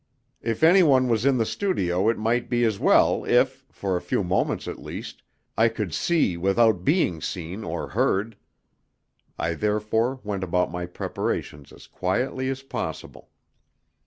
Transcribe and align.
If 0.41 0.63
anyone 0.63 1.07
was 1.09 1.27
in 1.27 1.37
the 1.37 1.45
studio 1.45 2.09
it 2.09 2.17
might 2.17 2.49
be 2.49 2.63
as 2.63 2.79
well 2.79 3.23
if, 3.23 3.67
for 3.71 3.95
a 3.95 4.01
few 4.01 4.23
moments 4.23 4.67
at 4.67 4.81
least, 4.81 5.21
I 5.55 5.69
could 5.69 5.93
see 5.93 6.35
without 6.37 6.83
being 6.83 7.21
seen 7.21 7.63
or 7.63 7.89
heard. 7.89 8.35
I 9.37 9.53
therefore 9.53 10.19
went 10.23 10.43
about 10.43 10.71
my 10.71 10.87
preparations 10.87 11.71
as 11.71 11.85
quietly 11.85 12.49
as 12.49 12.63
possible. 12.63 13.29